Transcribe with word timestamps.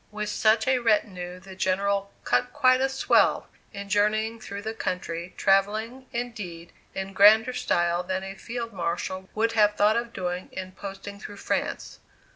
With 0.09 0.29
such 0.29 0.67
a 0.67 0.79
retinue 0.79 1.39
the 1.39 1.55
General 1.55 2.11
"cut 2.23 2.51
quite 2.53 2.81
a 2.81 2.89
swell" 2.89 3.47
in 3.71 3.87
journeying 3.87 4.39
through 4.39 4.63
the 4.63 4.73
country, 4.73 5.35
travelling, 5.37 6.07
indeed, 6.11 6.73
in 6.95 7.13
grander 7.13 7.53
style 7.53 8.01
than 8.01 8.23
a 8.23 8.33
Field 8.33 8.73
Marshal 8.73 9.29
would 9.35 9.51
have 9.51 9.75
thought 9.75 9.97
of 9.97 10.11
doing 10.11 10.49
in 10.53 10.71
posting 10.71 11.19
through 11.19 11.37
France. 11.37 11.99